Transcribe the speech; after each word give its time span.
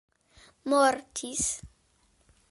mortis 0.65 1.45